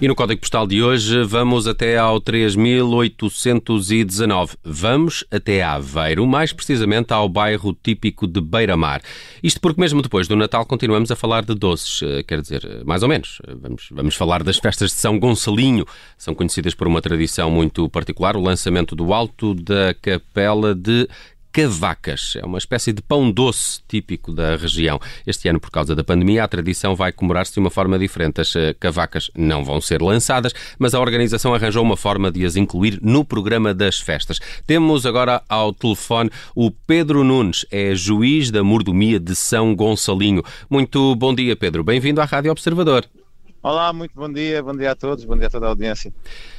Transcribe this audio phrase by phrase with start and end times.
[0.00, 4.56] E no código postal de hoje vamos até ao 3819.
[4.64, 9.02] Vamos até Aveiro, mais precisamente ao bairro típico de Beira-Mar.
[9.42, 13.02] Isto porque mesmo depois do Natal continuamos a falar de doces, eh, quer dizer, mais
[13.02, 13.42] ou menos.
[13.60, 15.84] Vamos, vamos falar das festas de São Gonçalinho.
[16.16, 21.06] São conhecidas por uma tradição muito particular, o lançamento do alto da capela de
[21.52, 22.34] cavacas.
[22.36, 25.00] É uma espécie de pão doce típico da região.
[25.26, 28.40] Este ano, por causa da pandemia, a tradição vai comemorar-se de uma forma diferente.
[28.40, 32.56] As eh, cavacas não vão ser lançadas, mas a organização arranjou uma forma de as
[32.56, 34.38] incluir no programa das festas.
[34.66, 40.42] Temos agora ao telefone o Pedro Nunes, é juiz da mordomia de São Gonçalinho.
[40.68, 41.84] Muito bom dia, Pedro.
[41.84, 43.06] Bem-vindo à Rádio Observador.
[43.62, 46.10] Olá, muito bom dia, bom dia a todos, bom dia a toda a audiência.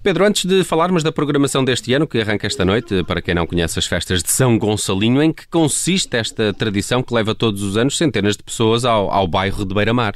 [0.00, 3.48] Pedro, antes de falarmos da programação deste ano, que arranca esta noite, para quem não
[3.48, 7.76] conhece as festas de São Gonçalinho, em que consiste esta tradição que leva todos os
[7.76, 10.14] anos centenas de pessoas ao, ao bairro de Beira-Mar?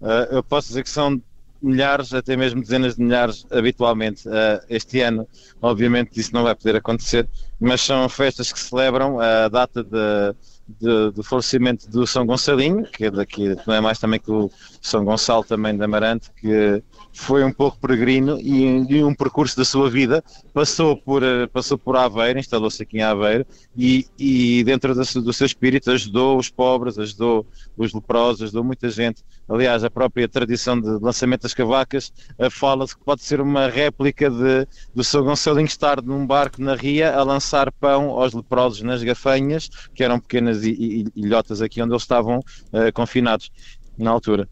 [0.00, 1.22] Uh, eu posso dizer que são
[1.62, 4.26] milhares, até mesmo dezenas de milhares habitualmente.
[4.26, 4.32] Uh,
[4.68, 5.28] este ano,
[5.62, 7.28] obviamente, isso não vai poder acontecer,
[7.60, 10.34] mas são festas que celebram a data de
[10.68, 14.50] de, do falecimento do São Gonçalinho, que é daqui, não é mais também que o
[14.80, 19.64] São Gonçalo também de Amarante, que foi um pouco peregrino e em um percurso da
[19.64, 20.22] sua vida
[20.52, 25.32] passou por, eh, passou por Aveiro, instalou-se aqui em Aveiro e, e dentro do, do,
[25.32, 29.22] seu espírito ajudou os pobres, ajudou os leprosos, ajudou muita gente.
[29.48, 34.28] Aliás, a própria tradição de lançamento das cavacas uh, fala-se que pode ser uma réplica
[34.28, 39.02] de, do São Gonçalinho estar num barco na ria a lançar pão aos leprosos nas
[39.02, 43.50] gafanhas, que eram pequenas ilhotas aqui onde eles estavam uh, confinados
[43.98, 44.48] na altura.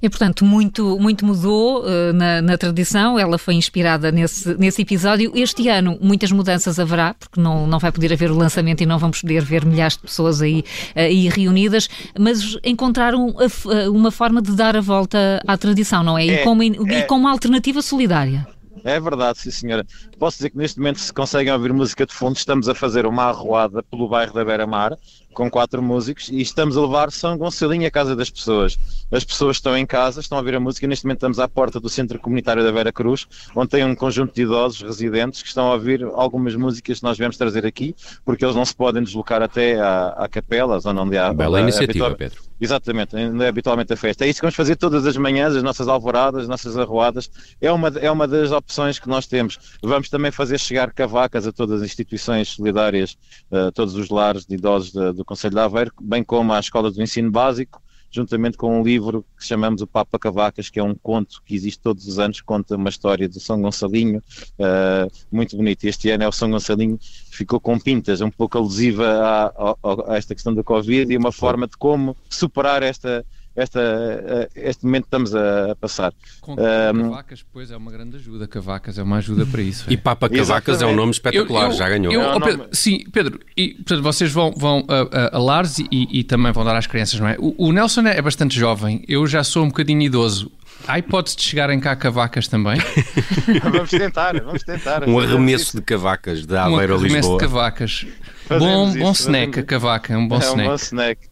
[0.00, 5.32] E, portanto, muito, muito mudou uh, na, na, tradição, ela foi inspirada nesse, nesse episódio.
[5.34, 8.98] Este ano, muitas mudanças haverá, porque não, não vai poder haver o lançamento e não
[8.98, 10.64] vamos poder ver milhares de pessoas aí,
[10.94, 16.26] aí reunidas, mas encontraram a, uma forma de dar a volta à tradição, não é?
[16.26, 18.46] E, é, com, uma, é, e com uma alternativa solidária.
[18.84, 19.84] É verdade, sim senhora.
[20.18, 23.24] Posso dizer que neste momento se conseguem ouvir música de fundo, estamos a fazer uma
[23.24, 24.96] arruada pelo bairro da Beira-Mar,
[25.34, 28.78] com quatro músicos, e estamos a levar São Gonçalinho à casa das pessoas.
[29.12, 31.78] As pessoas estão em casa, estão a ouvir a música, neste momento estamos à porta
[31.78, 35.70] do Centro Comunitário da Vera Cruz, onde tem um conjunto de idosos residentes que estão
[35.70, 37.94] a ouvir algumas músicas que nós viemos trazer aqui,
[38.24, 41.34] porque eles não se podem deslocar até à, à capela, a zona onde há...
[41.34, 42.46] Bela iniciativa, Pedro.
[42.58, 44.24] Exatamente, ainda é habitualmente a festa.
[44.24, 47.30] É isso que vamos fazer todas as manhãs, as nossas alvoradas, as nossas arruadas.
[47.60, 49.58] É uma, é uma das opções que nós temos.
[49.82, 53.16] Vamos também fazer chegar cavacas a todas as instituições solidárias,
[53.50, 57.02] a todos os lares de idosos do Conselho de Aveiro, bem como à Escola do
[57.02, 61.42] Ensino Básico, juntamente com um livro que chamamos o Papa Cavacas, que é um conto
[61.44, 64.22] que existe todos os anos, conta uma história do São Gonçalinho,
[64.58, 65.84] uh, muito bonito.
[65.84, 66.98] Este ano é o São Gonçalinho,
[67.30, 71.32] ficou com pintas, um pouco alusiva a, a, a esta questão da Covid e uma
[71.32, 73.24] forma de como superar esta,
[73.56, 76.12] esta, eh, este momento que estamos a, passar.
[76.40, 78.46] Com um, Cavacas, pois é uma grande ajuda.
[78.46, 79.88] Cavacas é uma ajuda para isso.
[79.88, 79.94] É.
[79.94, 82.12] E Papa Cavacas é um nome espetacular, eu, eu, já ganhou.
[82.12, 85.86] Eu, oh, Pedro, sim, Pedro, e, portanto, vocês vão, vão a, a, a Lares e,
[85.90, 87.36] e, também vão dar às crianças, não é?
[87.38, 90.52] O, o, Nelson é bastante jovem, eu já sou um bocadinho idoso.
[90.86, 92.78] Há hipótese de chegarem cá cavacas também?
[93.62, 95.08] vamos tentar, vamos tentar.
[95.08, 96.98] Um arremesso de cavacas de Aveiro a Lisboa.
[96.98, 98.06] Um arremesso de cavacas.
[98.48, 100.60] Bom, bom snack, a cavaca, é um bom é snack.
[100.60, 101.28] É um bom snack,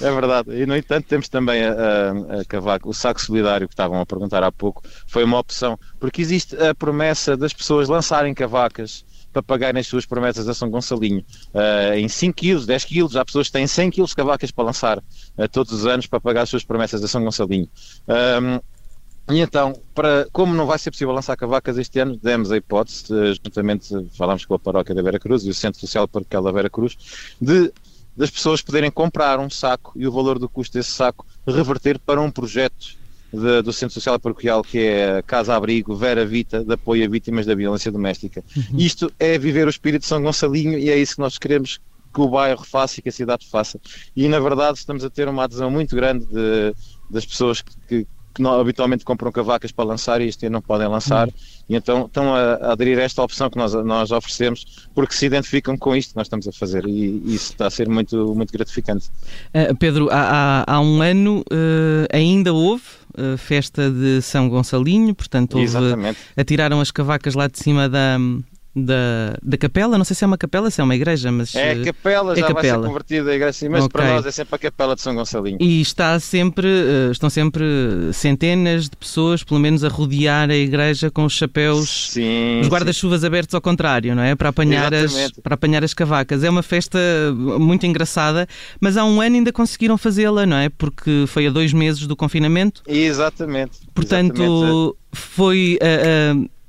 [0.00, 0.50] é verdade.
[0.52, 4.06] E no entanto temos também a, a, a cavaca, o saco solidário que estavam a
[4.06, 9.42] perguntar há pouco, foi uma opção, porque existe a promessa das pessoas lançarem cavacas para
[9.42, 11.24] pagarem as suas promessas a São Gonçalinho.
[11.54, 14.64] Uh, em 5 quilos, 10 quilos, há pessoas que têm 100 quilos de cavacas para
[14.64, 17.68] lançar uh, todos os anos para pagar as suas promessas a São Gonçalinho.
[18.06, 18.60] Um,
[19.32, 23.06] e então, para, como não vai ser possível lançar cavacas este ano, demos a hipótese,
[23.42, 26.70] juntamente falámos com a paróquia da Vera Cruz e o Centro Social Paroquial da Vera
[26.70, 26.96] Cruz,
[27.40, 27.72] de
[28.16, 32.20] das pessoas poderem comprar um saco e o valor do custo desse saco reverter para
[32.20, 32.96] um projeto
[33.32, 37.08] de, do Centro Social Paroquial que é a Casa Abrigo Vera Vita, de apoio a
[37.08, 38.44] vítimas da violência doméstica.
[38.54, 38.78] Uhum.
[38.78, 41.80] Isto é viver o espírito de São Gonçalinho e é isso que nós queremos
[42.12, 43.80] que o bairro faça e que a cidade faça.
[44.14, 46.74] E na verdade estamos a ter uma adesão muito grande de,
[47.08, 48.06] das pessoas que, que
[48.40, 51.34] não, habitualmente compram cavacas para lançar e este ano não podem lançar, uhum.
[51.68, 55.26] e então estão a, a, aderir a esta opção que nós, nós oferecemos porque se
[55.26, 58.34] identificam com isto que nós estamos a fazer e, e isso está a ser muito,
[58.34, 59.08] muito gratificante.
[59.54, 62.84] Uh, Pedro, há, há, há, um ano uh, ainda houve
[63.18, 66.18] uh, festa de São Gonçalinho, portanto houve, Exatamente.
[66.36, 68.18] atiraram as cavacas lá de cima da
[68.74, 71.72] da, da capela, não sei se é uma capela, se é uma igreja, mas é
[71.72, 72.62] a eh, capela, é já capela.
[72.62, 73.92] vai ser convertida a igreja, mas okay.
[73.92, 75.58] para nós é sempre a capela de São Gonçalinho.
[75.60, 77.64] E está sempre, eh, estão sempre
[78.12, 83.24] centenas de pessoas, pelo menos, a rodear a igreja com os chapéus, sim, os guarda-chuvas
[83.24, 84.34] abertos ao contrário, não é?
[84.34, 86.42] Para apanhar, as, para apanhar as cavacas.
[86.42, 86.98] É uma festa
[87.36, 88.48] muito engraçada,
[88.80, 90.70] mas há um ano ainda conseguiram fazê-la, não é?
[90.70, 92.82] Porque foi a dois meses do confinamento.
[92.86, 93.80] Exatamente.
[93.94, 95.78] Portanto, Exatamente foi.
[95.82, 96.61] Uh, uh,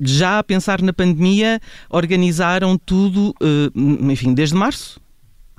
[0.00, 3.34] já a pensar na pandemia, organizaram tudo,
[3.74, 5.00] enfim, desde março?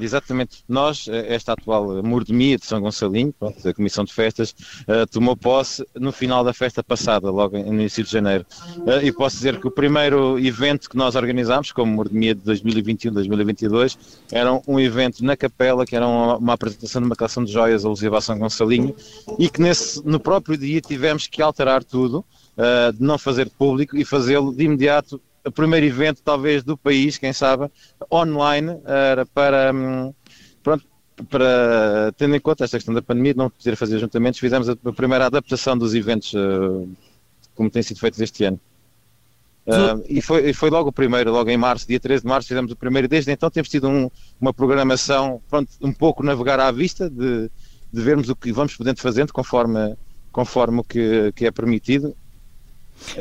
[0.00, 0.64] Exatamente.
[0.66, 4.54] Nós, eh, esta atual mordomia de São Gonçalinho, pronto, a Comissão de Festas,
[4.88, 8.46] uh, tomou posse no final da festa passada, logo no início de janeiro.
[8.78, 13.98] Uh, e posso dizer que o primeiro evento que nós organizámos, como mordomia de 2021-2022,
[14.30, 17.84] era um evento na capela, que era uma, uma, apresentação de uma coleção de joias
[17.84, 18.96] alusiva a São Gonçalinho,
[19.38, 22.24] e que nesse, no próprio dia tivemos que alterar tudo,
[22.56, 27.18] uh, de não fazer público e fazê-lo de imediato o primeiro evento, talvez, do país,
[27.18, 27.70] quem sabe,
[28.10, 30.14] online, era para, hum,
[30.62, 30.84] pronto,
[31.28, 34.76] para, tendo em conta esta questão da pandemia, de não poder fazer juntamentos, fizemos a,
[34.92, 36.88] primeira adaptação dos eventos, uh,
[37.54, 38.60] como tem sido feito este ano.
[39.64, 42.48] Uh, e, foi, e foi logo o primeiro, logo em março, dia 13 de março,
[42.48, 43.06] fizemos o primeiro.
[43.06, 44.10] Desde então temos tido um,
[44.40, 47.48] uma programação, pronto, um pouco navegar à vista, de,
[47.92, 49.96] de vermos o que vamos podendo fazendo conforme,
[50.32, 52.16] conforme o que, que é permitido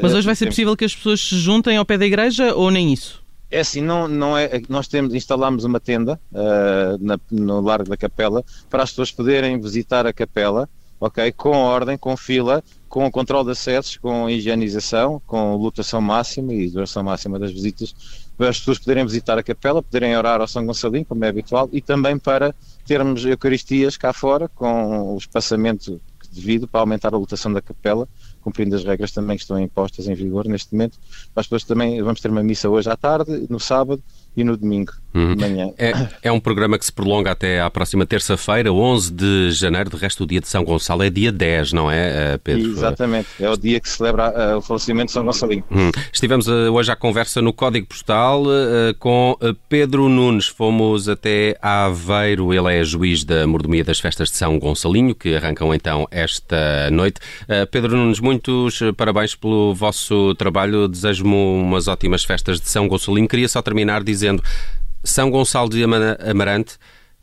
[0.00, 2.70] mas hoje vai ser possível que as pessoas se juntem ao pé da igreja ou
[2.70, 3.22] nem isso?
[3.50, 7.96] É assim, não, não é, nós temos, instalámos uma tenda uh, na, no Largo da
[7.96, 10.68] Capela para as pessoas poderem visitar a capela,
[11.00, 11.32] ok?
[11.32, 16.70] Com ordem, com fila, com o controle de acessos, com higienização, com lotação máxima e
[16.70, 17.92] duração máxima das visitas,
[18.38, 21.68] para as pessoas poderem visitar a capela, poderem orar ao São Gonçalinho, como é habitual,
[21.72, 22.54] e também para
[22.86, 26.00] termos Eucaristias cá fora, com o espaçamento
[26.30, 28.08] devido para aumentar a lotação da capela
[28.40, 30.98] cumprindo as regras também que estão impostas em vigor neste momento.
[31.36, 34.02] As pessoas também vamos ter uma missa hoje à tarde, no sábado
[34.36, 35.34] e no domingo uhum.
[35.34, 35.70] de manhã.
[35.76, 35.92] É,
[36.22, 39.90] é, um programa que se prolonga até à próxima terça-feira, 11 de janeiro.
[39.90, 42.70] De resto, o dia de São Gonçalo é dia 10, não é, eh, Pedro?
[42.70, 45.64] Exatamente, é o dia que celebra uh, o falecimento de São Gonçalinho.
[45.70, 45.90] Uhum.
[46.12, 49.36] Estivemos uh, hoje à conversa no Código Postal uh, com
[49.68, 50.46] Pedro Nunes.
[50.46, 55.74] Fomos até Aveiro, ele é juiz da mordomia das festas de São Gonçalinho, que arrancam
[55.74, 57.20] então esta noite.
[57.70, 60.86] Pedro Nunes, muitos parabéns pelo vosso trabalho.
[60.86, 63.28] Desejo-me umas ótimas festas de São Gonçalinho.
[63.28, 64.42] Queria só terminar dizendo dizendo
[65.02, 66.76] São Gonçalo de Amarante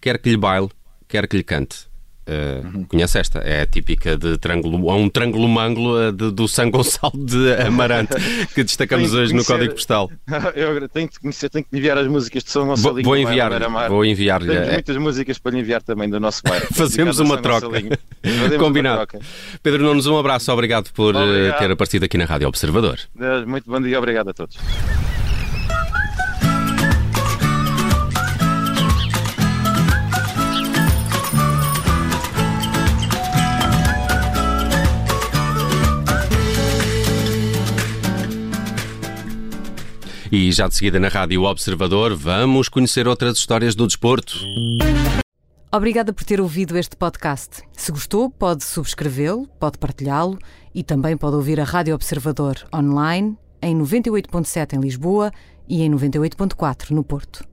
[0.00, 0.68] quer que lhe baile,
[1.06, 1.90] quer que lhe cante.
[2.30, 2.84] Uh, uhum.
[2.84, 3.40] Conhece esta?
[3.40, 8.14] É a típica de triângulo, um triângulo manglo uh, de, do São Gonçalo de Amarante
[8.54, 10.08] que destacamos hoje no Código Postal.
[10.54, 13.02] Eu tenho de conhecer, tenho que enviar as músicas de São Gonçalo.
[13.02, 13.88] Vou enviar-lhe.
[13.88, 14.46] Vou enviar-lhe.
[14.46, 14.72] Tenho é.
[14.74, 16.68] muitas músicas para lhe enviar também do nosso bairro.
[16.72, 17.66] Fazemos uma troca.
[18.58, 19.00] Combinado.
[19.00, 19.26] Uma troca.
[19.60, 20.52] Pedro Nunes, um abraço.
[20.52, 21.58] Obrigado por eh, obrigado.
[21.58, 23.00] ter aparecido aqui na Rádio Observador.
[23.44, 23.98] Muito bom dia.
[23.98, 24.56] Obrigado a todos.
[40.32, 44.38] E já de seguida na Rádio Observador, vamos conhecer outras histórias do desporto.
[45.72, 47.62] Obrigada por ter ouvido este podcast.
[47.72, 50.38] Se gostou, pode subscrevê-lo, pode partilhá-lo
[50.72, 55.32] e também pode ouvir a Rádio Observador online em 98.7 em Lisboa
[55.68, 57.49] e em 98.4 no Porto.